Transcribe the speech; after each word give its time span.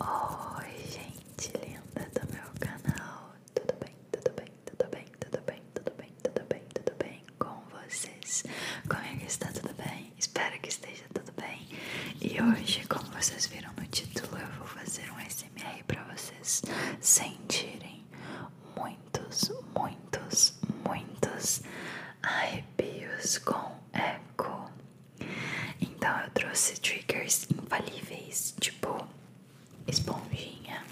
Oi, 0.00 0.90
gente 0.90 1.52
linda 1.58 2.08
do 2.14 2.32
meu 2.32 2.44
canal. 2.58 3.30
Tudo 3.54 3.74
bem? 3.78 3.94
Tudo 4.10 4.32
bem? 4.34 4.48
Tudo 4.66 4.88
bem? 4.90 5.04
Tudo 5.20 5.40
bem? 5.46 5.62
Tudo 5.72 5.92
bem? 5.96 6.10
Tudo 6.22 6.44
bem? 6.48 6.62
Tudo 6.74 6.96
bem 6.98 7.22
com 7.38 7.62
vocês? 7.70 8.44
Como 8.88 9.00
é 9.02 9.24
está? 9.26 9.48
Tudo 9.52 9.72
bem? 9.74 10.12
Espero 10.18 10.58
que 10.60 10.68
esteja 10.68 11.04
tudo 11.14 11.32
bem. 11.40 11.68
E 12.20 12.40
hoje, 12.42 12.84
como 12.88 13.04
vocês 13.12 13.46
viram 13.46 13.70
no 13.76 13.86
título, 13.86 14.36
eu 14.38 14.48
vou 14.58 14.66
fazer 14.66 15.10
um 15.12 15.18
SMR 15.30 15.84
para 15.86 16.02
vocês 16.04 16.62
sentirem 17.00 18.04
muitos, 18.76 19.52
muitos, 19.76 20.54
muitos 20.84 21.62
arrepios 22.22 23.38
com 23.38 23.76
eco. 23.92 24.70
Então 25.80 26.18
eu 26.20 26.30
trouxe 26.30 26.80
triggers 26.80 27.46
infalíveis, 27.50 28.54
tipo 28.60 29.06
esponjinha. 29.86 30.82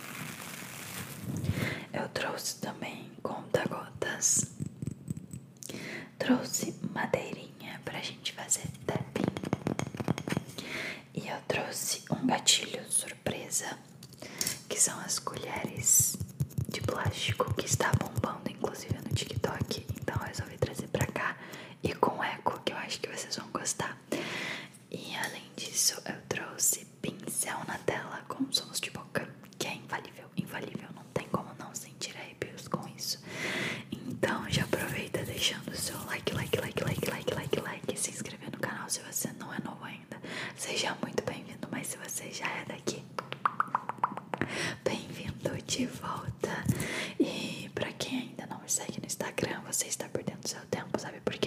Eu 1.92 2.08
trouxe 2.10 2.56
também 2.60 3.10
conta-gotas. 3.22 4.11
Trouxe 6.18 6.74
madeirinha 6.94 7.80
pra 7.84 8.00
gente 8.00 8.32
fazer 8.32 8.68
tapping. 8.86 9.22
E 11.14 11.26
eu 11.28 11.36
trouxe 11.48 12.04
um 12.10 12.24
gatilho 12.26 12.82
surpresa, 12.88 13.76
que 14.68 14.80
são 14.80 14.98
as 15.00 15.18
colheres 15.18 16.16
de 16.68 16.80
plástico 16.80 17.52
que 17.54 17.66
está 17.66 17.90
bombando, 17.92 18.48
inclusive 18.50 18.94
no 18.94 19.14
TikTok. 19.14 19.84
Então 20.00 20.14
eu 20.16 20.26
resolvi 20.28 20.56
trazer 20.56 20.86
pra 20.88 21.06
cá 21.06 21.36
e 21.82 21.92
com 21.94 22.22
eco, 22.22 22.60
que 22.64 22.72
eu 22.72 22.76
acho 22.78 23.00
que 23.00 23.08
vocês 23.08 23.34
vão 23.36 23.48
gostar. 23.50 23.98
E 24.90 25.16
além 25.16 25.50
disso, 25.56 26.00
eu 26.06 26.16
trouxe 26.28 26.86
pincel 27.00 27.58
na 27.66 27.78
tela 27.78 28.22
com 28.28 28.50
sons 28.52 28.80
de 28.80 28.90
boca, 28.90 29.28
que 29.58 29.66
é 29.66 29.74
infalível, 29.74 30.28
infalível, 30.36 30.88
não 30.94 31.04
tem 31.12 31.26
como 31.28 31.50
não 31.58 31.74
sentir 31.74 32.16
arrepios 32.16 32.68
com 32.68 32.86
isso. 32.96 33.18
Então 33.90 34.48
já 34.50 34.64
aproveita 34.64 35.22
deixando 35.24 35.70
o 35.70 35.76
seu 35.76 35.96
like, 36.06 36.32
like, 36.34 36.58
like, 36.60 36.82
like, 36.84 37.10
like, 37.10 37.34
like, 37.34 37.60
like, 37.60 37.92
e 37.92 37.96
se 37.96 38.10
inscrever 38.10 38.50
no 38.50 38.58
canal 38.58 38.88
se 38.88 39.00
você 39.00 39.32
não 39.38 39.52
é 39.52 39.58
novo 39.64 39.84
ainda. 39.84 40.20
Seja 40.64 40.96
muito 41.02 41.24
bem-vindo, 41.24 41.66
mas 41.72 41.88
se 41.88 41.96
você 41.96 42.30
já 42.30 42.46
é 42.46 42.64
daqui, 42.64 43.04
bem-vindo 44.84 45.60
de 45.66 45.86
volta. 45.86 46.64
E 47.18 47.68
pra 47.74 47.92
quem 47.94 48.20
ainda 48.20 48.46
não 48.46 48.60
me 48.60 48.70
segue 48.70 49.00
no 49.00 49.06
Instagram, 49.06 49.60
você 49.66 49.86
está 49.88 50.08
perdendo 50.08 50.46
seu 50.46 50.60
tempo, 50.70 51.00
sabe 51.00 51.20
por 51.22 51.34
quê? 51.34 51.41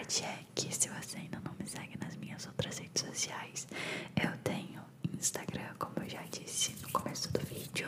Parte 0.00 0.24
é 0.24 0.38
que 0.54 0.74
se 0.74 0.88
você 0.88 1.18
ainda 1.18 1.38
não 1.44 1.52
me 1.60 1.66
segue 1.66 1.98
nas 1.98 2.16
minhas 2.16 2.46
outras 2.46 2.78
redes 2.78 3.04
sociais, 3.04 3.68
eu 4.16 4.30
tenho 4.42 4.80
Instagram, 5.18 5.74
como 5.78 5.92
eu 6.02 6.08
já 6.08 6.22
disse 6.30 6.74
no 6.80 6.88
começo 6.90 7.30
do 7.32 7.40
vídeo, 7.40 7.86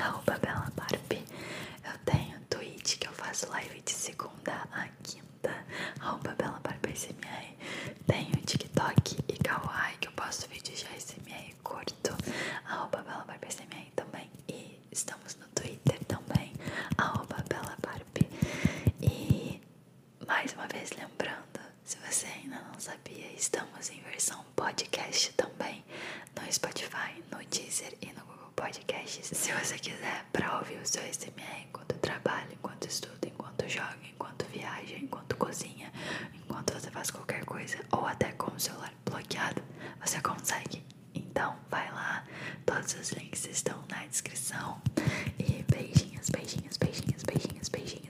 arroba 0.00 0.38
Bela 0.38 0.72
Barbie. 0.74 1.22
Eu 1.84 1.98
tenho 2.06 2.40
Twitch, 2.48 2.96
que 2.98 3.06
eu 3.06 3.12
faço 3.12 3.50
live 3.50 3.82
de 3.82 3.92
segunda 3.92 4.66
a 4.72 4.88
quinta, 5.02 5.54
arroba 6.00 6.34
Bela 6.36 6.58
Barbie 6.64 6.96
SMR. 6.96 7.54
Tenho 8.06 8.32
TikTok 8.46 9.18
e 9.28 9.32
Kawaii, 9.34 9.98
que 10.00 10.08
eu 10.08 10.12
posto 10.12 10.48
vídeos 10.48 10.78
de 10.78 10.86
SMR 10.98 11.54
curto, 11.62 12.16
arroba 12.64 13.02
Bela 13.02 13.24
Barbie 13.26 13.52
SMR 13.52 13.90
também. 13.94 14.30
E 14.48 14.80
estamos 14.90 15.36
no 15.36 15.46
Twitter 15.48 16.02
também, 16.06 16.54
arroba 16.96 17.44
Bela 17.46 17.76
Barbie. 17.82 18.26
E 19.02 19.60
mais 20.26 20.52
uma 20.54 20.66
vez 20.68 20.90
lembrando, 20.90 21.15
se 21.86 21.96
você 21.98 22.26
ainda 22.26 22.56
não 22.72 22.80
sabia, 22.80 23.32
estamos 23.36 23.90
em 23.90 24.00
versão 24.00 24.44
podcast 24.56 25.32
também 25.34 25.84
no 26.34 26.52
Spotify, 26.52 27.22
no 27.30 27.38
Deezer 27.44 27.94
e 28.02 28.06
no 28.06 28.24
Google 28.26 28.50
Podcasts. 28.56 29.26
Se 29.38 29.52
você 29.52 29.78
quiser 29.78 30.24
para 30.32 30.58
ouvir 30.58 30.78
o 30.78 30.86
seu 30.86 31.00
SMR 31.02 31.62
enquanto 31.68 31.94
trabalha, 31.98 32.48
enquanto 32.52 32.88
estuda, 32.88 33.28
enquanto 33.28 33.68
joga, 33.68 33.98
enquanto 34.04 34.44
viaja, 34.46 34.96
enquanto 34.96 35.36
cozinha, 35.36 35.92
enquanto 36.34 36.72
você 36.74 36.90
faz 36.90 37.10
qualquer 37.12 37.44
coisa, 37.44 37.78
ou 37.92 38.04
até 38.04 38.32
com 38.32 38.50
o 38.50 38.58
celular 38.58 38.92
bloqueado, 39.04 39.62
você 40.04 40.20
consegue. 40.20 40.84
Então, 41.14 41.56
vai 41.70 41.88
lá, 41.92 42.24
todos 42.64 42.94
os 42.94 43.10
links 43.12 43.46
estão 43.46 43.80
na 43.88 44.04
descrição. 44.06 44.80
E 45.38 45.62
beijinhos, 45.72 46.28
beijinhos, 46.30 46.76
beijinhos, 46.76 47.22
beijinhos. 47.22 48.05